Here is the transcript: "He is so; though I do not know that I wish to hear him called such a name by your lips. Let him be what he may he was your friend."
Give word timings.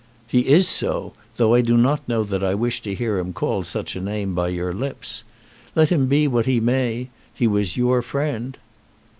"He 0.25 0.47
is 0.49 0.67
so; 0.67 1.13
though 1.37 1.53
I 1.53 1.61
do 1.61 1.77
not 1.77 2.09
know 2.09 2.23
that 2.23 2.43
I 2.43 2.55
wish 2.55 2.81
to 2.81 2.95
hear 2.95 3.19
him 3.19 3.33
called 3.33 3.67
such 3.67 3.95
a 3.95 4.01
name 4.01 4.33
by 4.33 4.47
your 4.47 4.73
lips. 4.73 5.21
Let 5.75 5.91
him 5.91 6.07
be 6.07 6.27
what 6.27 6.47
he 6.47 6.59
may 6.59 7.09
he 7.31 7.45
was 7.45 7.77
your 7.77 8.01
friend." 8.01 8.57